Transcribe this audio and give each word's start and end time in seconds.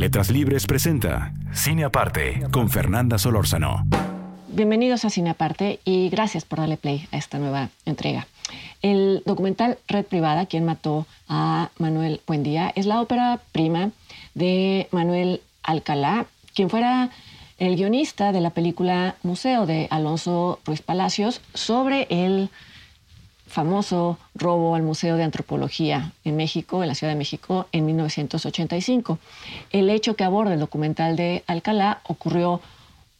Letras 0.00 0.30
Libres 0.30 0.66
presenta 0.66 1.34
Cine 1.52 1.84
Aparte 1.84 2.46
con 2.52 2.70
Fernanda 2.70 3.18
Solórzano. 3.18 3.84
Bienvenidos 4.48 5.04
a 5.04 5.10
Cine 5.10 5.28
Aparte 5.28 5.78
y 5.84 6.08
gracias 6.08 6.46
por 6.46 6.58
darle 6.58 6.78
play 6.78 7.06
a 7.12 7.18
esta 7.18 7.38
nueva 7.38 7.68
entrega. 7.84 8.26
El 8.80 9.22
documental 9.26 9.76
Red 9.88 10.06
Privada, 10.06 10.46
quien 10.46 10.64
mató 10.64 11.06
a 11.28 11.68
Manuel 11.76 12.22
Buendía, 12.26 12.72
es 12.76 12.86
la 12.86 13.02
ópera 13.02 13.42
prima 13.52 13.90
de 14.32 14.88
Manuel 14.90 15.42
Alcalá, 15.62 16.24
quien 16.54 16.70
fuera 16.70 17.10
el 17.58 17.76
guionista 17.76 18.32
de 18.32 18.40
la 18.40 18.50
película 18.50 19.16
Museo 19.22 19.66
de 19.66 19.86
Alonso 19.90 20.60
Ruiz 20.64 20.80
Palacios 20.80 21.42
sobre 21.52 22.06
el 22.08 22.48
famoso 23.50 24.16
robo 24.34 24.76
al 24.76 24.82
Museo 24.82 25.16
de 25.16 25.24
Antropología 25.24 26.12
en 26.24 26.36
México, 26.36 26.82
en 26.82 26.88
la 26.88 26.94
Ciudad 26.94 27.12
de 27.12 27.18
México, 27.18 27.66
en 27.72 27.84
1985. 27.84 29.18
El 29.70 29.90
hecho 29.90 30.14
que 30.14 30.24
aborda 30.24 30.54
el 30.54 30.60
documental 30.60 31.16
de 31.16 31.42
Alcalá 31.48 32.00
ocurrió 32.06 32.60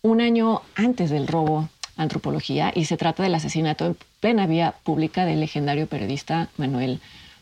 un 0.02 0.20
año 0.20 0.62
antes 0.76 1.10
del 1.10 1.26
robo 1.26 1.68
Antropología 1.96 2.72
y 2.74 2.84
se 2.86 2.96
trata 2.96 3.24
del 3.24 3.34
asesinato 3.34 3.84
en 3.84 3.96
plena 4.20 4.46
vía 4.46 4.74
pública 4.84 5.24
del 5.24 5.40
legendario 5.40 5.86
periodista 5.86 6.48
Manuel 6.56 7.00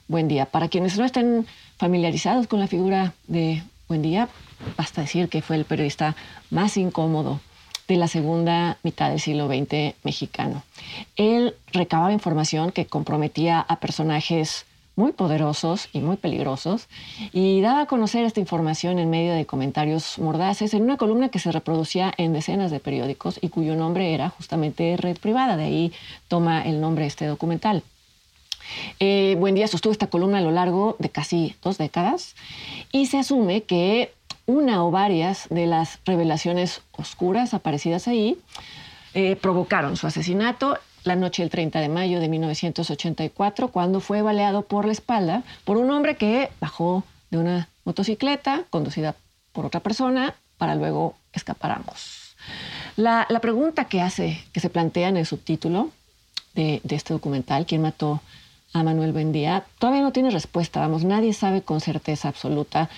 Buendía. 0.09 0.47
Para 0.47 0.69
quienes 0.69 0.99
no 0.99 1.05
estén 1.05 1.47
familiarizados 1.77 2.47
con 2.47 2.59
la 2.59 2.67
figura 2.67 3.13
de 3.29 3.63
Buendía, 3.87 4.29
basta 4.77 5.03
decir 5.03 5.29
que 5.29 5.43
fue 5.43 5.57
el 5.57 5.67
periodista 5.67 6.17
más 6.51 6.77
incómodo 6.79 7.41
de 7.89 7.97
la 7.97 8.07
segunda 8.07 8.79
mitad 8.83 9.11
del 9.11 9.21
siglo 9.21 9.49
XX 9.49 9.95
mexicano. 10.05 10.63
Él 11.17 11.55
recababa 11.73 12.13
información 12.13 12.71
que 12.71 12.87
comprometía 12.87 13.61
a 13.61 13.81
personajes 13.81 14.67
muy 14.99 15.13
poderosos 15.13 15.89
y 15.93 16.01
muy 16.01 16.17
peligrosos 16.17 16.89
y 17.33 17.61
daba 17.61 17.83
a 17.83 17.87
conocer 17.87 18.25
esta 18.25 18.41
información 18.41 18.99
en 18.99 19.09
medio 19.09 19.33
de 19.33 19.47
comentarios 19.47 20.19
mordaces 20.19 20.75
en 20.75 20.83
una 20.83 20.97
columna 20.97 21.29
que 21.29 21.39
se 21.39 21.53
reproducía 21.53 22.13
en 22.19 22.33
decenas 22.33 22.73
de 22.73 22.81
periódicos 22.81 23.39
y 23.41 23.49
cuyo 23.49 23.77
nombre 23.77 24.13
era 24.13 24.29
justamente 24.31 24.97
Red 24.97 25.19
Privada, 25.19 25.57
de 25.57 25.65
ahí 25.65 25.93
toma 26.27 26.63
el 26.63 26.81
nombre 26.81 27.07
este 27.07 27.27
documental. 27.27 27.85
Eh, 28.99 29.37
Buen 29.39 29.55
día 29.55 29.69
sostuvo 29.69 29.93
esta 29.93 30.09
columna 30.09 30.39
a 30.39 30.43
lo 30.43 30.51
largo 30.51 30.97
de 30.99 31.11
casi 31.11 31.55
dos 31.63 31.79
décadas 31.79 32.35
y 32.91 33.07
se 33.07 33.19
asume 33.19 33.63
que 33.63 34.13
una 34.49 34.83
o 34.83 34.91
varias 34.91 35.47
de 35.51 35.67
las 35.67 36.01
revelaciones 36.07 36.81
oscuras 36.93 37.53
aparecidas 37.53 38.09
ahí 38.09 38.39
eh, 39.13 39.37
provocaron 39.37 39.97
su 39.97 40.07
asesinato 40.07 40.79
la 41.05 41.17
noche 41.17 41.43
del 41.43 41.51
30 41.51 41.81
de 41.81 41.89
mayo 41.91 42.19
de 42.19 42.29
1984, 42.29 43.69
cuando 43.69 44.01
fue 44.01 44.23
baleado 44.23 44.63
por 44.63 44.87
la 44.87 44.93
espalda 44.93 45.43
por 45.65 45.77
un 45.77 45.91
hombre 45.91 46.17
que 46.17 46.51
bajó 46.61 47.05
de 47.31 47.37
una 47.37 47.69
motocicleta 47.85 48.65
conducida 48.71 49.15
por 49.53 49.67
otra 49.67 49.81
persona 49.81 50.35
para 50.57 50.75
luego 50.75 51.15
escapar 51.35 51.73
ambos. 51.73 52.35
La, 52.97 53.27
pregunta 53.43 53.85
que 53.85 54.01
hace, 54.01 54.43
que 54.53 54.61
se 54.61 54.71
plantea 54.71 55.09
en 55.09 55.19
el 55.19 55.27
subtítulo 55.27 55.91
de, 56.55 56.81
de 56.85 56.97
este 56.97 57.13
documental, 57.13 57.67
¿quién 57.67 57.83
mató 57.83 58.23
a 58.73 58.83
Manuel 58.83 59.13
Bendía? 59.13 59.67
Todavía 59.79 60.03
no 60.03 60.13
tiene 60.13 60.31
respuesta, 60.31 60.81
vamos, 60.81 61.05
nadie 61.05 61.35
sabe 61.35 61.61
con 61.61 61.83
certeza 61.83 62.29
absoluta 62.29 62.89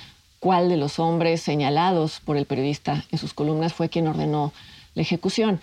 cuál 0.41 0.69
de 0.69 0.77
los 0.77 0.99
hombres 0.99 1.43
señalados 1.43 2.21
por 2.21 2.37
el 2.37 2.47
periodista 2.47 3.05
en 3.13 3.19
sus 3.19 3.35
columnas 3.35 3.75
fue 3.75 3.91
quien 3.91 4.09
ordenó 4.09 4.53
la 4.95 5.03
ejecución. 5.03 5.61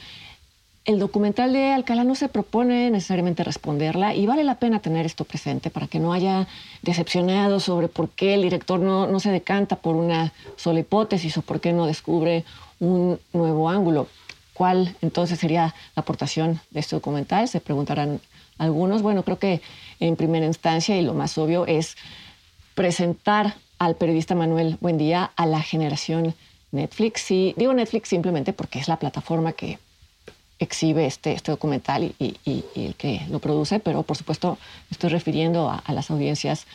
El 0.86 1.00
documental 1.00 1.52
de 1.52 1.74
Alcalá 1.74 2.06
no 2.06 2.16
se 2.16 2.30
propone 2.30 2.90
necesariamente 2.90 3.44
responderla 3.44 4.16
y 4.16 4.26
vale 4.26 4.46
la 4.46 4.56
pena 4.56 4.80
tener 4.80 5.06
esto 5.06 5.26
presente 5.26 5.70
para 5.70 5.88
que 5.88 6.00
no 6.00 6.14
haya 6.14 6.48
decepcionados 6.82 7.64
sobre 7.64 7.90
por 7.90 8.10
qué 8.12 8.36
el 8.36 8.44
director 8.44 8.80
no, 8.80 9.06
no 9.06 9.20
se 9.20 9.30
decanta 9.30 9.76
por 9.76 9.98
una 9.98 10.32
sola 10.56 10.80
hipótesis 10.80 11.38
o 11.38 11.42
por 11.42 11.60
qué 11.60 11.74
no 11.74 11.88
descubre 11.88 12.46
un 12.80 13.20
nuevo 13.34 13.70
ángulo. 13.70 14.08
¿Cuál 14.54 14.96
entonces 15.02 15.40
sería 15.40 15.76
la 15.96 16.02
aportación 16.02 16.62
de 16.70 16.80
este 16.80 16.96
documental? 16.96 17.50
Se 17.50 17.60
preguntarán 17.60 18.22
algunos. 18.58 19.02
Bueno, 19.02 19.24
creo 19.24 19.40
que 19.40 19.62
en 20.00 20.16
primera 20.16 20.46
instancia 20.46 20.98
y 20.98 21.02
lo 21.02 21.14
más 21.14 21.38
obvio 21.38 21.66
es 21.66 21.98
presentar 22.76 23.56
al 23.80 23.96
periodista 23.96 24.36
Manuel 24.36 24.78
Buendía 24.82 25.32
a 25.36 25.46
la 25.46 25.62
generación 25.62 26.36
Netflix. 26.72 27.32
Y 27.32 27.54
digo 27.58 27.74
Netflix 27.74 28.10
simplemente 28.10 28.54
porque 28.54 28.80
es 28.80 28.88
la 28.88 28.98
plataforma 28.98 29.54
que 29.54 29.80
exhibe 30.60 31.06
este, 31.06 31.34
este 31.34 31.52
documental 31.52 32.16
y, 32.20 32.38
el 32.76 32.96
que 32.96 33.22
lo 33.30 33.40
produce, 33.40 33.80
pero 33.80 34.04
por 34.04 34.18
supuesto 34.18 34.58
estoy 34.90 35.10
refiriendo 35.10 35.70
a, 35.70 35.84
las 35.94 36.10
audiencias 36.10 36.66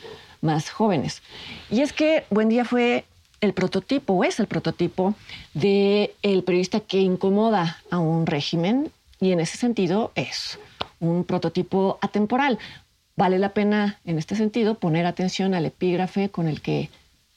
más 0.41 0.69
jóvenes. 0.69 1.21
Y 1.69 1.81
es 1.81 1.93
que 1.93 2.25
Buendía 2.29 2.65
fue 2.65 3.05
el 3.41 3.53
prototipo, 3.53 4.13
o 4.13 4.23
es 4.23 4.39
el 4.39 4.47
prototipo 4.47 5.15
del 5.53 6.11
el 6.21 6.43
periodista 6.43 6.79
que 6.79 6.99
incomoda 6.99 7.81
a 7.91 7.99
un 7.99 8.25
régimen 8.25 8.91
y 9.19 9.31
en 9.31 9.41
ese 9.41 9.57
sentido 9.57 10.11
es 10.15 10.59
un 10.99 11.25
prototipo 11.25 11.97
atemporal. 12.01 12.59
Vale 13.15 13.37
la 13.37 13.49
pena, 13.49 13.99
en 14.05 14.17
este 14.17 14.35
sentido, 14.35 14.75
poner 14.75 15.05
atención 15.05 15.53
al 15.53 15.65
epígrafe 15.65 16.29
con 16.29 16.47
el 16.47 16.61
que 16.61 16.89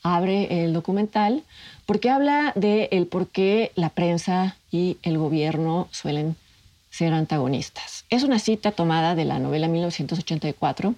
abre 0.03 0.65
el 0.65 0.73
documental, 0.73 1.43
porque 1.85 2.11
habla 2.11 2.53
de 2.55 2.89
el 2.93 3.07
por 3.07 3.29
qué 3.29 3.73
la 3.75 3.91
prensa 3.91 4.57
y 4.71 4.99
el 5.03 5.19
gobierno 5.19 5.89
suelen 5.91 6.37
ser 6.91 7.13
antagonistas. 7.13 8.05
Es 8.09 8.23
una 8.23 8.39
cita 8.39 8.73
tomada 8.73 9.15
de 9.15 9.27
la 9.27 9.39
novela 9.39 9.69
1984 9.69 10.95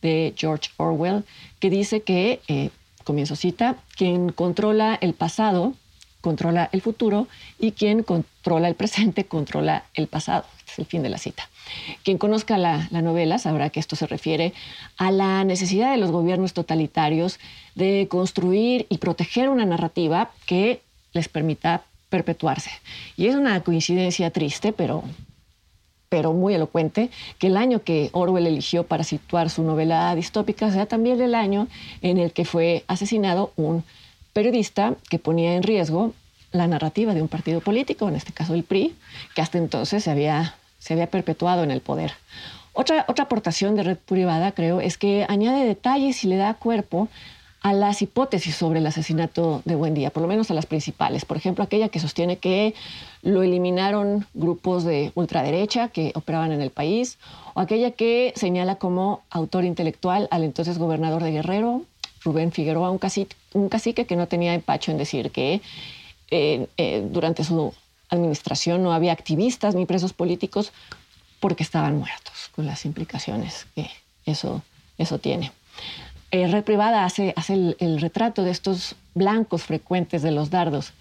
de 0.00 0.32
George 0.36 0.70
Orwell, 0.78 1.24
que 1.60 1.68
dice 1.68 2.02
que, 2.02 2.40
eh, 2.48 2.70
comienzo 3.04 3.36
cita, 3.36 3.76
quien 3.96 4.30
controla 4.30 4.96
el 5.00 5.12
pasado 5.12 5.74
controla 6.22 6.70
el 6.72 6.80
futuro 6.80 7.26
y 7.58 7.72
quien 7.72 8.02
controla 8.02 8.68
el 8.68 8.74
presente 8.74 9.24
controla 9.36 9.84
el 9.92 10.06
pasado. 10.06 10.46
Este 10.58 10.72
es 10.72 10.78
el 10.78 10.86
fin 10.86 11.02
de 11.02 11.10
la 11.10 11.18
cita. 11.18 11.50
Quien 12.02 12.16
conozca 12.16 12.56
la, 12.56 12.88
novela 12.90 13.38
sabrá 13.38 13.68
que 13.68 13.80
esto 13.80 13.96
se 13.96 14.06
refiere 14.06 14.54
a 14.96 15.10
la 15.10 15.44
necesidad 15.44 15.90
de 15.90 15.98
los 15.98 16.10
gobiernos 16.10 16.54
totalitarios 16.54 17.38
de 17.74 18.06
construir 18.08 18.86
y 18.88 18.98
proteger 18.98 19.50
una 19.50 19.66
narrativa 19.66 20.30
que 20.46 20.80
les 21.12 21.28
permita 21.28 21.82
perpetuarse. 22.08 22.70
Y 23.16 23.26
es 23.26 23.34
una 23.34 23.62
coincidencia 23.62 24.30
triste, 24.30 24.72
pero, 24.72 25.02
pero 26.08 26.32
muy 26.32 26.54
elocuente, 26.54 27.10
que 27.38 27.48
el 27.48 27.56
año 27.56 27.82
que 27.82 28.10
Orwell 28.12 28.46
eligió 28.46 28.84
para 28.84 29.04
situar 29.04 29.50
su 29.50 29.62
novela 29.62 30.14
distópica 30.14 30.70
sea 30.70 30.86
también 30.86 31.20
el 31.20 31.34
año 31.34 31.68
en 32.02 32.18
el 32.18 32.32
que 32.32 32.44
fue 32.44 32.84
asesinado 32.86 33.52
un 33.56 33.82
periodista 34.32 34.94
que 35.08 35.18
ponía 35.18 35.54
en 35.54 35.62
riesgo 35.62 36.12
la 36.52 36.66
narrativa 36.66 37.14
de 37.14 37.22
un 37.22 37.28
partido 37.28 37.60
político, 37.60 38.08
en 38.08 38.16
este 38.16 38.32
caso 38.32 38.54
el 38.54 38.64
PRI, 38.64 38.94
que 39.34 39.42
hasta 39.42 39.58
entonces 39.58 40.04
se 40.04 40.10
había 40.10 40.54
se 40.82 40.94
había 40.94 41.06
perpetuado 41.06 41.62
en 41.62 41.70
el 41.70 41.80
poder. 41.80 42.14
Otra, 42.72 43.04
otra 43.06 43.26
aportación 43.26 43.76
de 43.76 43.84
red 43.84 43.98
privada, 43.98 44.50
creo, 44.50 44.80
es 44.80 44.98
que 44.98 45.24
añade 45.28 45.64
detalles 45.64 46.24
y 46.24 46.26
le 46.26 46.36
da 46.36 46.54
cuerpo 46.54 47.08
a 47.60 47.72
las 47.72 48.02
hipótesis 48.02 48.56
sobre 48.56 48.80
el 48.80 48.86
asesinato 48.86 49.62
de 49.64 49.76
Buendía, 49.76 50.10
por 50.10 50.22
lo 50.22 50.28
menos 50.28 50.50
a 50.50 50.54
las 50.54 50.66
principales. 50.66 51.24
Por 51.24 51.36
ejemplo, 51.36 51.62
aquella 51.62 51.88
que 51.88 52.00
sostiene 52.00 52.38
que 52.38 52.74
lo 53.22 53.44
eliminaron 53.44 54.26
grupos 54.34 54.82
de 54.82 55.12
ultraderecha 55.14 55.86
que 55.86 56.10
operaban 56.16 56.50
en 56.50 56.60
el 56.60 56.70
país, 56.70 57.18
o 57.54 57.60
aquella 57.60 57.92
que 57.92 58.32
señala 58.34 58.74
como 58.74 59.22
autor 59.30 59.64
intelectual 59.64 60.26
al 60.32 60.42
entonces 60.42 60.78
gobernador 60.78 61.22
de 61.22 61.30
Guerrero, 61.30 61.82
Rubén 62.24 62.52
Figueroa, 62.52 62.90
un 62.90 62.98
cacique, 62.98 64.06
que 64.06 64.16
no 64.16 64.28
tenía 64.28 64.54
empacho 64.54 64.90
en 64.90 64.98
decir 64.98 65.30
que 65.30 65.60
eh, 66.30 66.66
eh, 66.76 67.06
durante 67.10 67.44
su 67.44 67.74
administración 68.08 68.82
no 68.82 68.92
había 68.92 69.12
activistas 69.12 69.74
ni 69.74 69.86
presos 69.86 70.12
políticos 70.12 70.72
porque 71.40 71.62
estaban 71.62 71.98
muertos, 71.98 72.50
con 72.54 72.66
las 72.66 72.84
implicaciones 72.84 73.66
que 73.74 73.90
eso, 74.26 74.62
eso 74.98 75.18
tiene. 75.18 75.50
Eh, 76.30 76.46
Red 76.48 76.64
Privada 76.64 77.04
hace, 77.04 77.34
hace 77.36 77.74
el, 77.78 78.00
retrato 78.00 78.42
de 78.42 78.50
estos 78.50 78.94
blancos 79.14 79.64
frecuentes 79.64 80.22
de 80.22 80.30
los 80.30 80.50
dardos 80.50 80.92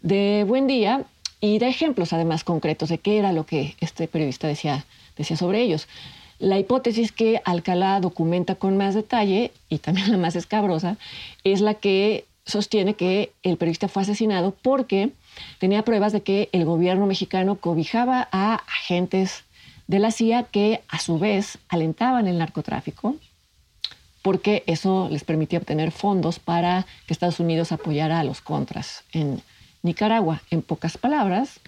de 0.00 0.44
Buen 0.48 0.66
Día 0.66 1.04
y 1.40 1.58
da 1.58 1.68
ejemplos 1.68 2.12
además 2.12 2.44
concretos 2.44 2.88
de 2.88 2.98
qué 2.98 3.18
era 3.18 3.32
lo 3.32 3.44
que 3.44 3.76
este 3.80 4.08
periodista 4.08 4.48
decía, 4.48 4.86
decía 5.16 5.36
sobre 5.36 5.60
ellos. 5.60 5.88
La 6.38 6.58
hipótesis 6.58 7.10
que 7.10 7.42
Alcalá 7.44 8.00
documenta 8.00 8.54
con 8.54 8.76
más 8.76 8.94
detalle, 8.94 9.52
y 9.68 9.78
también 9.78 10.10
la 10.10 10.18
más 10.18 10.36
escabrosa, 10.36 10.96
es 11.44 11.60
la 11.60 11.74
que 11.74 12.26
sostiene 12.46 12.94
que 12.94 13.32
el 13.42 13.56
periodista 13.56 13.88
fue 13.88 14.02
asesinado 14.02 14.54
porque 14.62 15.10
tenía 15.58 15.84
pruebas 15.84 16.12
de 16.12 16.22
que 16.22 16.48
el 16.52 16.64
gobierno 16.64 17.06
mexicano 17.06 17.56
cobijaba 17.56 18.28
a 18.32 18.54
agentes 18.54 19.44
de 19.86 19.98
la 19.98 20.10
CIA 20.10 20.44
que 20.44 20.82
a 20.88 20.98
su 20.98 21.18
vez 21.18 21.58
alentaban 21.68 22.26
el 22.26 22.38
narcotráfico, 22.38 23.16
porque 24.22 24.62
eso 24.66 25.08
les 25.10 25.24
permitía 25.24 25.58
obtener 25.58 25.90
fondos 25.90 26.38
para 26.38 26.86
que 27.06 27.12
Estados 27.12 27.40
Unidos 27.40 27.72
apoyara 27.72 28.20
a 28.20 28.24
los 28.24 28.40
contras 28.40 29.04
en 29.12 29.42
Nicaragua. 29.82 30.42
En 30.50 30.62
pocas 30.62 30.98
palabras, 30.98 31.60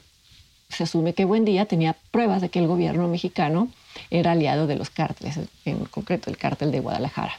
se 0.69 0.85
asume 0.85 1.15
que 1.15 1.25
Buendía 1.25 1.67
tenía 1.67 1.97
pruebas 2.11 2.41
de 2.41 2.49
que 2.49 2.59
el 2.59 2.67
gobierno 2.67 3.09
mexicano 3.09 3.69
era 4.11 4.33
aliado 4.33 4.67
de 4.67 4.77
los 4.77 4.91
cárteles, 4.91 5.39
en 5.65 5.85
concreto 5.87 6.31
el 6.31 6.37
cártel 6.37 6.73
de 6.73 6.81
Guadalajara. 6.81 7.33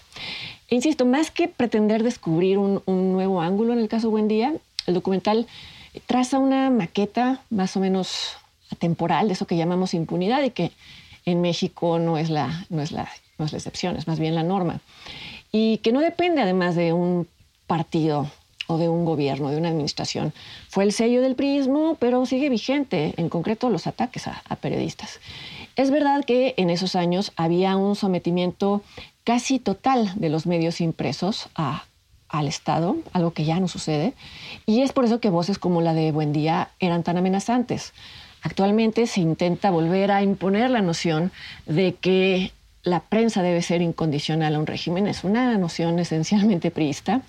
E 0.69 0.75
insisto, 0.75 1.05
más 1.05 1.31
que 1.31 1.47
pretender 1.47 2.03
descubrir 2.03 2.57
un, 2.57 2.81
nuevo 2.85 3.41
ángulo 3.41 3.73
en 3.73 3.79
el 3.79 3.89
caso 3.89 4.09
Buendía, 4.09 4.53
el 4.87 4.93
documental 4.93 5.47
traza 6.05 6.39
una 6.39 6.69
maqueta 6.69 7.41
más 7.49 7.75
o 7.75 7.79
menos 7.79 8.37
atemporal 8.71 9.27
de 9.27 9.33
eso 9.33 9.47
que 9.47 9.57
llamamos 9.57 9.93
impunidad 9.93 10.43
y 10.43 10.51
que 10.51 10.71
en 11.25 11.41
México 11.41 11.99
no 11.99 12.17
es 12.17 12.29
la, 12.29 12.65
no 12.69 12.81
es 12.81 12.91
la, 12.91 13.09
no 13.37 13.45
es 13.45 13.51
la 13.51 13.57
excepción, 13.57 13.97
es 13.97 14.07
más 14.07 14.19
bien 14.19 14.33
la 14.33 14.43
norma. 14.43 14.79
Y 15.51 15.79
que 15.79 15.91
no 15.91 15.99
depende 15.99 16.41
además 16.41 16.75
de 16.75 16.93
un 16.93 17.27
partido 17.67 18.29
de 18.77 18.89
un 18.89 19.05
gobierno, 19.05 19.49
de 19.49 19.57
una 19.57 19.69
administración. 19.69 20.33
Fue 20.69 20.83
el 20.83 20.91
sello 20.91 21.21
del 21.21 21.35
prismo, 21.35 21.95
pero 21.99 22.25
sigue 22.25 22.49
vigente, 22.49 23.13
en 23.17 23.29
concreto 23.29 23.69
los 23.69 23.87
ataques 23.87 24.27
a, 24.27 24.41
periodistas. 24.61 25.19
Es 25.75 25.91
verdad 25.91 26.23
que 26.25 26.53
en 26.57 26.69
esos 26.69 26.95
años 26.95 27.31
había 27.35 27.75
un 27.77 27.95
sometimiento 27.95 28.81
casi 29.23 29.59
total 29.59 30.11
de 30.15 30.29
los 30.29 30.45
medios 30.45 30.81
impresos 30.81 31.49
al 31.55 32.47
Estado, 32.47 32.97
algo 33.13 33.31
que 33.31 33.45
ya 33.45 33.59
no 33.59 33.67
sucede, 33.67 34.13
y 34.65 34.81
es 34.81 34.93
por 34.93 35.05
eso 35.05 35.19
que 35.19 35.29
voces 35.29 35.57
como 35.57 35.81
la 35.81 35.93
de 35.93 36.11
Buendía 36.11 36.69
eran 36.79 37.03
tan 37.03 37.17
amenazantes. 37.17 37.93
Actualmente 38.41 39.05
se 39.05 39.21
intenta 39.21 39.69
volver 39.69 40.11
a 40.11 40.23
imponer 40.23 40.71
la 40.71 40.81
noción 40.81 41.31
de 41.67 41.93
que 41.93 42.51
la 42.83 42.99
prensa 43.01 43.43
debe 43.43 43.61
ser 43.61 43.81
incondicional 43.81 44.55
a 44.55 44.59
un 44.59 44.65
régimen, 44.65 45.07
es 45.07 45.23
una 45.23 45.57
noción 45.57 45.99
esencialmente 45.99 46.71
priista, 46.71 47.21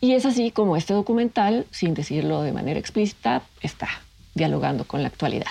y 0.00 0.12
es 0.12 0.26
así 0.26 0.50
como 0.50 0.76
este 0.76 0.94
documental, 0.94 1.66
sin 1.70 1.94
decirlo 1.94 2.42
de 2.42 2.52
manera 2.52 2.80
explícita, 2.80 3.42
está 3.60 3.88
dialogando 4.34 4.84
con 4.84 5.02
la 5.02 5.08
actualidad. 5.08 5.50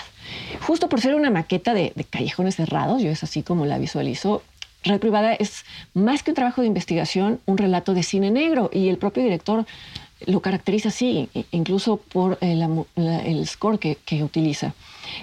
Justo 0.66 0.88
por 0.88 1.00
ser 1.00 1.14
una 1.14 1.30
maqueta 1.30 1.74
de, 1.74 1.92
callejones 2.10 2.56
cerrados, 2.56 3.02
yo 3.02 3.10
es 3.10 3.22
así 3.22 3.42
como 3.42 3.66
la 3.66 3.78
visualizo, 3.78 4.42
Red 4.84 5.00
Privada 5.00 5.34
es 5.34 5.64
más 5.92 6.22
que 6.22 6.30
un 6.30 6.36
trabajo 6.36 6.60
de 6.60 6.68
investigación, 6.68 7.40
un 7.46 7.58
relato 7.58 7.94
de 7.94 8.02
cine 8.02 8.30
negro, 8.30 8.70
y 8.72 8.88
el 8.88 8.98
propio 8.98 9.22
director 9.22 9.66
lo 10.26 10.40
caracteriza 10.40 10.88
así, 10.88 11.28
incluso 11.52 11.98
por 11.98 12.38
el, 12.40 13.46
score 13.46 13.78
que, 13.78 13.96
que 14.04 14.22
utiliza. 14.22 14.74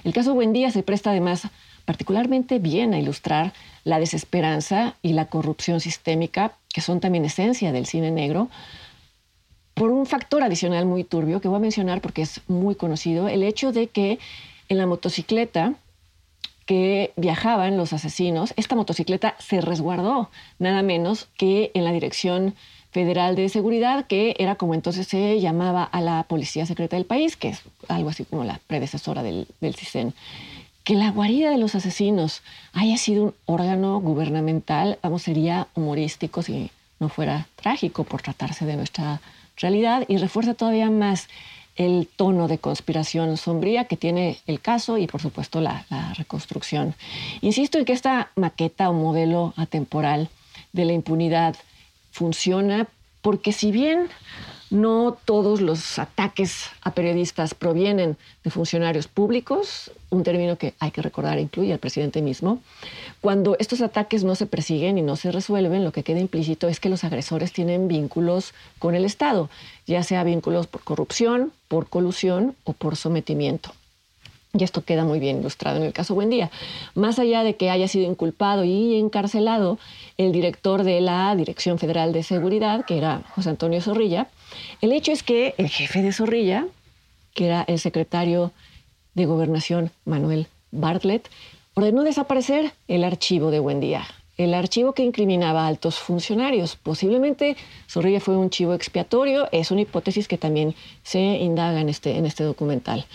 El 0.03 0.13
caso 0.13 0.33
Buendía 0.33 0.71
se 0.71 0.83
presta 0.83 1.11
además 1.11 1.47
particularmente 1.85 2.59
bien 2.59 2.93
a 2.93 2.99
ilustrar 2.99 3.53
la 3.83 3.99
desesperanza 3.99 4.95
y 5.01 5.13
la 5.13 5.25
corrupción 5.25 5.79
sistémica, 5.79 6.53
que 6.73 6.81
son 6.81 6.99
también 6.99 7.25
esencia 7.25 7.71
del 7.71 7.85
cine 7.85 8.11
negro, 8.11 8.49
por 9.75 9.91
un 9.91 10.05
factor 10.05 10.41
adicional 10.41 10.85
muy 10.85 11.03
turbio 11.03 11.41
que 11.41 11.47
voy 11.47 11.57
a 11.57 11.61
mencionar 11.61 12.01
porque 12.01 12.23
es 12.23 12.41
muy 12.47 12.75
conocido, 12.75 13.27
el 13.27 13.43
hecho 13.43 13.71
de 13.71 13.87
que 13.87 14.19
en 14.69 14.77
la 14.77 14.87
motocicleta 14.87 15.73
que 16.65 17.13
viajaban 17.15 17.77
los 17.77 17.93
asesinos, 17.93 18.53
esta 18.57 18.75
motocicleta 18.75 19.35
se 19.37 19.61
resguardó 19.61 20.29
nada 20.57 20.81
menos 20.81 21.27
que 21.37 21.69
en 21.75 21.83
la 21.83 21.91
Dirección 21.91 22.55
Federal 22.91 23.35
de 23.35 23.49
Seguridad, 23.49 24.07
que 24.07 24.35
era 24.39 24.55
como 24.55 24.73
entonces 24.73 25.07
se 25.07 25.39
llamaba 25.39 25.83
a 25.83 26.01
la 26.01 26.23
Policía 26.23 26.65
Secreta 26.65 26.95
del 26.95 27.05
país, 27.05 27.35
que 27.35 27.49
es 27.49 27.61
algo 27.87 28.09
así 28.09 28.25
como 28.25 28.45
la 28.45 28.59
predecesora 28.65 29.21
del, 29.21 29.47
del 29.61 29.75
CISEN 29.75 30.13
que 30.85 30.93
la 30.93 31.09
guarida 31.09 31.49
de 31.49 31.57
los 31.57 31.73
asesinos 31.73 32.43
haya 32.71 32.97
sido 32.97 33.23
un 33.23 33.33
órgano 33.47 33.99
gubernamental, 33.99 34.99
vamos, 35.01 35.23
sería 35.23 35.67
humorístico 35.73 36.43
si 36.43 36.69
no 36.99 37.09
fuera 37.09 37.47
trágico 37.55 38.03
por 38.03 38.21
tratarse 38.21 38.65
de 38.65 38.77
nuestra 38.77 39.19
realidad 39.57 40.05
y 40.07 40.17
refuerza 40.17 40.53
todavía 40.53 40.91
más 40.91 41.27
el 41.75 42.07
tono 42.15 42.47
de 42.47 42.59
conspiración 42.59 43.35
sombría 43.35 43.85
que 43.85 43.97
tiene 43.97 44.37
el 44.45 44.61
caso 44.61 44.99
y 44.99 45.07
por 45.07 45.21
supuesto 45.21 45.59
la, 45.59 45.85
la 45.89 46.13
reconstrucción. 46.13 46.93
Insisto 47.41 47.79
en 47.79 47.85
que 47.85 47.93
esta 47.93 48.29
maqueta 48.35 48.89
o 48.89 48.93
modelo 48.93 49.55
atemporal 49.57 50.29
de 50.71 50.85
la 50.85 50.93
impunidad 50.93 51.55
funciona 52.11 52.87
porque 53.23 53.51
si 53.51 53.71
bien 53.71 54.07
no 54.69 55.17
todos 55.25 55.61
los 55.61 55.99
ataques 55.99 56.65
a 56.81 56.91
periodistas 56.93 57.53
provienen 57.53 58.17
de 58.43 58.49
funcionarios 58.49 59.07
públicos, 59.07 59.91
un 60.09 60.23
término 60.23 60.57
que 60.57 60.73
hay 60.79 60.91
que 60.91 61.01
recordar 61.01 61.39
incluye 61.39 61.73
al 61.73 61.79
presidente 61.79 62.21
mismo. 62.21 62.59
Cuando 63.21 63.55
estos 63.59 63.81
ataques 63.81 64.23
no 64.23 64.35
se 64.35 64.45
persiguen 64.45 64.97
y 64.97 65.01
no 65.01 65.15
se 65.15 65.31
resuelven, 65.31 65.83
lo 65.83 65.91
que 65.91 66.03
queda 66.03 66.19
implícito 66.19 66.67
es 66.67 66.79
que 66.79 66.89
los 66.89 67.03
agresores 67.03 67.51
tienen 67.51 67.87
vínculos 67.87 68.53
con 68.79 68.95
el 68.95 69.05
Estado, 69.05 69.49
ya 69.85 70.03
sea 70.03 70.23
vínculos 70.23 70.67
por 70.67 70.83
corrupción, 70.83 71.51
por 71.67 71.87
colusión 71.87 72.55
o 72.63 72.73
por 72.73 72.95
sometimiento. 72.95 73.71
Y 74.57 74.63
esto 74.63 74.83
queda 74.83 75.03
muy 75.03 75.19
bien 75.19 75.39
ilustrado 75.39 75.77
en 75.77 75.83
el 75.83 75.93
caso 75.93 76.15
Buendía. 76.15 76.49
Más 76.93 77.19
allá 77.19 77.43
de 77.43 77.55
que 77.55 77.69
haya 77.69 77.87
sido 77.87 78.09
inculpado 78.09 78.63
y 78.63 78.97
encarcelado 78.97 79.77
el 80.17 80.31
director 80.31 80.83
de 80.83 81.01
la 81.01 81.35
Dirección 81.35 81.77
Federal 81.77 82.13
de 82.13 82.23
Seguridad, 82.23 82.85
que 82.85 82.97
era 82.97 83.23
José 83.35 83.49
Antonio 83.49 83.81
Zorrilla, 83.81 84.29
el 84.81 84.93
hecho 84.93 85.11
es 85.11 85.23
que 85.23 85.55
el 85.57 85.67
jefe 85.67 86.01
de 86.01 86.13
Zorrilla, 86.13 86.67
que 87.33 87.47
era 87.47 87.63
el 87.67 87.79
secretario 87.79 88.53
de 89.13 89.25
Gobernación 89.25 89.91
Manuel 90.05 90.47
Bartlett, 90.71 91.29
ordenó 91.73 92.03
desaparecer 92.03 92.71
el 92.87 93.03
archivo 93.03 93.51
de 93.51 93.59
Buendía, 93.59 94.07
el 94.37 94.53
archivo 94.53 94.93
que 94.93 95.03
incriminaba 95.03 95.65
a 95.65 95.67
altos 95.67 95.99
funcionarios. 95.99 96.77
Posiblemente 96.77 97.57
Zorrilla 97.89 98.21
fue 98.21 98.37
un 98.37 98.49
chivo 98.49 98.73
expiatorio, 98.73 99.49
es 99.51 99.71
una 99.71 99.81
hipótesis 99.81 100.29
que 100.29 100.37
también 100.37 100.75
se 101.03 101.19
indaga 101.19 101.81
en 101.81 101.89
este, 101.89 102.17
en 102.17 102.25
este 102.25 102.45
documental. 102.45 103.05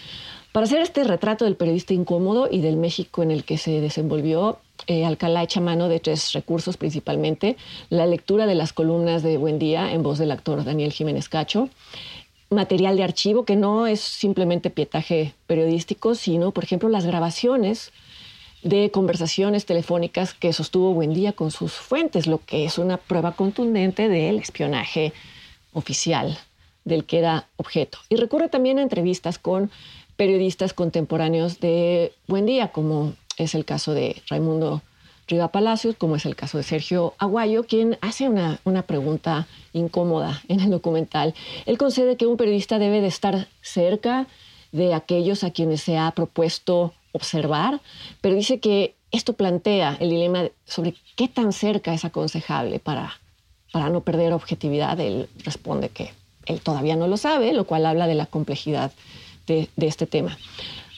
Para 0.52 0.64
hacer 0.64 0.80
este 0.80 1.04
retrato 1.04 1.44
del 1.44 1.54
periodista 1.54 1.94
incómodo 1.94 2.48
y 2.50 2.60
del 2.60 2.76
México 2.76 3.22
en 3.22 3.30
el 3.30 3.44
que 3.44 3.56
se 3.56 3.80
desenvolvió, 3.80 4.58
eh, 4.88 5.04
Alcalá 5.04 5.44
echa 5.44 5.60
mano 5.60 5.88
de 5.88 6.00
tres 6.00 6.32
recursos 6.32 6.76
principalmente. 6.76 7.56
La 7.88 8.04
lectura 8.06 8.46
de 8.46 8.56
las 8.56 8.72
columnas 8.72 9.22
de 9.22 9.36
Buen 9.36 9.60
Día 9.60 9.92
en 9.92 10.02
voz 10.02 10.18
del 10.18 10.32
actor 10.32 10.64
Daniel 10.64 10.92
Jiménez 10.92 11.28
Cacho. 11.28 11.68
Material 12.50 12.96
de 12.96 13.04
archivo 13.04 13.44
que 13.44 13.54
no 13.54 13.86
es 13.86 14.00
simplemente 14.00 14.70
pietaje 14.70 15.34
periodístico, 15.46 16.16
sino, 16.16 16.50
por 16.50 16.64
ejemplo, 16.64 16.88
las 16.88 17.06
grabaciones 17.06 17.92
de 18.64 18.90
conversaciones 18.90 19.66
telefónicas 19.66 20.34
que 20.34 20.52
sostuvo 20.52 20.92
Buen 20.92 21.14
Día 21.14 21.32
con 21.32 21.52
sus 21.52 21.74
fuentes, 21.74 22.26
lo 22.26 22.44
que 22.44 22.64
es 22.64 22.76
una 22.76 22.96
prueba 22.96 23.36
contundente 23.36 24.08
del 24.08 24.40
espionaje 24.40 25.12
oficial 25.72 26.36
del 26.84 27.04
que 27.04 27.18
era 27.18 27.46
objeto. 27.56 27.98
Y 28.08 28.16
recurre 28.16 28.48
también 28.48 28.78
a 28.78 28.82
entrevistas 28.82 29.38
con 29.38 29.70
periodistas 30.20 30.74
contemporáneos 30.74 31.60
de 31.60 32.12
Buen 32.26 32.44
Día, 32.44 32.68
como 32.72 33.14
es 33.38 33.54
el 33.54 33.64
caso 33.64 33.94
de 33.94 34.20
Raimundo 34.28 34.82
Riva 35.26 35.48
Palacios, 35.48 35.96
como 35.96 36.14
es 36.14 36.26
el 36.26 36.36
caso 36.36 36.58
de 36.58 36.62
Sergio 36.62 37.14
Aguayo, 37.16 37.64
quien 37.64 37.96
hace 38.02 38.28
una, 38.28 38.60
una 38.64 38.82
pregunta 38.82 39.46
incómoda 39.72 40.42
en 40.48 40.60
el 40.60 40.68
documental. 40.68 41.32
Él 41.64 41.78
concede 41.78 42.18
que 42.18 42.26
un 42.26 42.36
periodista 42.36 42.78
debe 42.78 43.00
de 43.00 43.06
estar 43.06 43.48
cerca 43.62 44.26
de 44.72 44.92
aquellos 44.92 45.42
a 45.42 45.52
quienes 45.52 45.80
se 45.80 45.96
ha 45.96 46.10
propuesto 46.10 46.92
observar, 47.12 47.80
pero 48.20 48.34
dice 48.34 48.60
que 48.60 48.94
esto 49.12 49.32
plantea 49.32 49.96
el 50.00 50.10
dilema 50.10 50.50
sobre 50.66 50.96
qué 51.16 51.28
tan 51.28 51.54
cerca 51.54 51.94
es 51.94 52.04
aconsejable 52.04 52.78
para, 52.78 53.18
para 53.72 53.88
no 53.88 54.02
perder 54.02 54.34
objetividad. 54.34 55.00
Él 55.00 55.30
responde 55.46 55.88
que 55.88 56.12
él 56.44 56.60
todavía 56.60 56.96
no 56.96 57.06
lo 57.08 57.16
sabe, 57.16 57.54
lo 57.54 57.64
cual 57.64 57.86
habla 57.86 58.06
de 58.06 58.16
la 58.16 58.26
complejidad 58.26 58.92
de, 59.50 59.86
este 59.86 60.06
tema. 60.06 60.38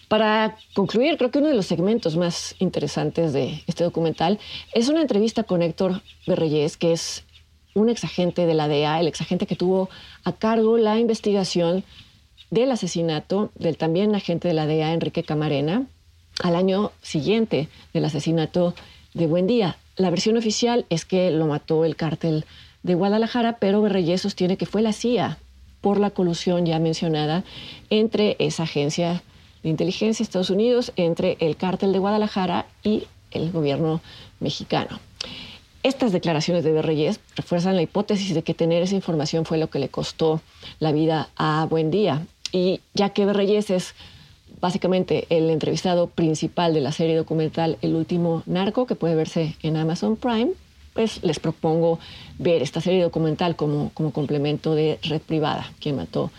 Para 0.08 0.56
concluir, 0.74 1.16
creo 1.16 1.30
que 1.30 1.38
uno 1.38 1.48
de 1.48 1.54
los 1.54 1.66
segmentos 1.66 2.16
más 2.16 2.54
interesantes 2.58 3.32
de 3.32 3.62
este 3.66 3.84
documental 3.84 4.38
es 4.74 4.88
una 4.88 5.00
entrevista 5.00 5.44
con 5.44 5.62
Héctor 5.62 6.02
Berreyes, 6.26 6.76
que 6.76 6.92
es 6.92 7.24
un 7.74 7.88
exagente 7.88 8.44
de 8.44 8.54
la 8.54 8.68
DEA, 8.68 9.00
el 9.00 9.06
exagente 9.06 9.46
que 9.46 9.56
tuvo 9.56 9.88
a 10.24 10.32
cargo 10.32 10.76
la 10.76 10.98
investigación 10.98 11.84
del 12.50 12.70
asesinato 12.70 13.50
del 13.54 13.78
también 13.78 14.14
agente 14.14 14.48
de 14.48 14.54
la 14.54 14.66
DEA, 14.66 14.92
Enrique 14.92 15.22
Camarena, 15.22 15.86
al 16.42 16.56
año 16.56 16.92
siguiente 17.00 17.68
del 17.94 18.04
asesinato 18.04 18.74
de 19.14 19.26
Buendía. 19.26 19.78
La 19.96 20.10
versión 20.10 20.36
oficial 20.36 20.84
es 20.90 21.06
que 21.06 21.30
lo 21.30 21.46
mató 21.46 21.86
el 21.86 21.96
cártel 21.96 22.44
de 22.82 22.94
Guadalajara, 22.94 23.56
pero 23.58 23.80
Berreyes 23.80 24.20
sostiene 24.20 24.58
que 24.58 24.66
fue 24.66 24.82
la 24.82 24.92
CIA 24.92 25.38
por 25.82 26.00
la 26.00 26.10
colusión 26.10 26.64
ya 26.64 26.78
mencionada 26.78 27.44
entre 27.90 28.36
esa 28.38 28.62
agencia 28.62 29.22
de 29.62 29.68
inteligencia 29.68 30.24
de 30.24 30.28
Estados 30.28 30.48
Unidos, 30.48 30.92
entre 30.96 31.36
el 31.40 31.56
cártel 31.56 31.92
de 31.92 31.98
Guadalajara 31.98 32.66
y 32.82 33.04
el 33.30 33.52
gobierno 33.52 34.00
mexicano. 34.40 34.98
Estas 35.82 36.12
declaraciones 36.12 36.64
de 36.64 36.72
Berreyes 36.72 37.20
refuerzan 37.36 37.76
la 37.76 37.82
hipótesis 37.82 38.34
de 38.34 38.42
que 38.42 38.54
tener 38.54 38.82
esa 38.82 38.94
información 38.94 39.44
fue 39.44 39.58
lo 39.58 39.68
que 39.68 39.80
le 39.80 39.88
costó 39.88 40.40
la 40.78 40.92
vida 40.92 41.28
a 41.36 41.66
Buendía. 41.68 42.24
Y 42.52 42.80
ya 42.94 43.10
que 43.10 43.26
Berreyes 43.26 43.70
es 43.70 43.94
básicamente 44.60 45.26
el 45.28 45.50
entrevistado 45.50 46.06
principal 46.06 46.72
de 46.72 46.80
la 46.80 46.92
serie 46.92 47.16
documental 47.16 47.78
El 47.82 47.96
último 47.96 48.44
narco, 48.46 48.86
que 48.86 48.94
puede 48.94 49.16
verse 49.16 49.56
en 49.62 49.76
Amazon 49.76 50.16
Prime, 50.16 50.52
pues 50.94 51.22
les 51.22 51.38
propongo 51.40 51.98
ver 52.38 52.62
esta 52.62 52.80
serie 52.80 53.02
documental 53.02 53.56
como, 53.56 53.90
como 53.94 54.12
complemento 54.12 54.74
de 54.74 54.98
Red 55.02 55.22
Privada, 55.22 55.70
quien 55.80 55.96
mató 55.96 56.30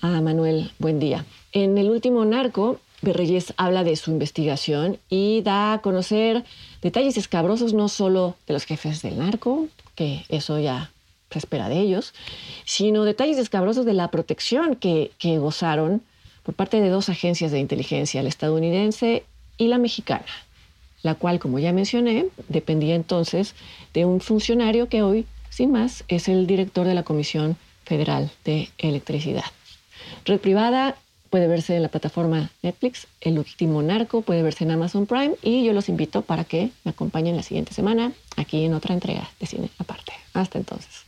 a 0.00 0.20
Manuel 0.20 0.72
Buendía. 0.78 1.24
En 1.52 1.78
El 1.78 1.90
último 1.90 2.24
narco, 2.24 2.78
Berreyes 3.02 3.54
habla 3.56 3.84
de 3.84 3.96
su 3.96 4.10
investigación 4.10 4.98
y 5.08 5.42
da 5.42 5.74
a 5.74 5.78
conocer 5.80 6.44
detalles 6.82 7.16
escabrosos 7.16 7.72
no 7.72 7.88
solo 7.88 8.36
de 8.46 8.54
los 8.54 8.64
jefes 8.64 9.02
del 9.02 9.18
narco, 9.18 9.68
que 9.94 10.24
eso 10.28 10.58
ya 10.58 10.90
se 11.30 11.38
espera 11.38 11.68
de 11.68 11.80
ellos, 11.80 12.14
sino 12.64 13.04
detalles 13.04 13.38
escabrosos 13.38 13.84
de 13.84 13.94
la 13.94 14.10
protección 14.10 14.76
que, 14.76 15.12
que 15.18 15.38
gozaron 15.38 16.02
por 16.42 16.54
parte 16.54 16.80
de 16.80 16.88
dos 16.88 17.08
agencias 17.08 17.52
de 17.52 17.58
inteligencia, 17.58 18.22
la 18.22 18.30
estadounidense 18.30 19.24
y 19.58 19.68
la 19.68 19.78
mexicana, 19.78 20.24
la 21.02 21.14
cual, 21.14 21.38
como 21.38 21.58
ya 21.58 21.72
mencioné, 21.72 22.26
dependía 22.48 22.94
entonces 22.94 23.54
de 23.94 24.04
un 24.04 24.20
funcionario 24.20 24.88
que 24.88 25.02
hoy, 25.02 25.26
sin 25.50 25.72
más, 25.72 26.04
es 26.08 26.28
el 26.28 26.46
director 26.46 26.86
de 26.86 26.94
la 26.94 27.02
Comisión 27.02 27.56
Federal 27.84 28.30
de 28.44 28.70
Electricidad. 28.78 29.44
Red 30.24 30.40
privada 30.40 30.96
puede 31.30 31.46
verse 31.46 31.76
en 31.76 31.82
la 31.82 31.88
plataforma 31.88 32.50
Netflix. 32.62 33.06
El 33.20 33.38
último 33.38 33.82
narco 33.82 34.22
puede 34.22 34.42
verse 34.42 34.64
en 34.64 34.70
Amazon 34.70 35.06
Prime 35.06 35.34
y 35.42 35.64
yo 35.64 35.72
los 35.72 35.88
invito 35.88 36.22
para 36.22 36.44
que 36.44 36.70
me 36.84 36.90
acompañen 36.90 37.36
la 37.36 37.42
siguiente 37.42 37.74
semana 37.74 38.12
aquí 38.36 38.64
en 38.64 38.74
otra 38.74 38.94
entrega 38.94 39.30
de 39.40 39.46
cine 39.46 39.70
aparte. 39.78 40.12
Hasta 40.32 40.58
entonces. 40.58 41.07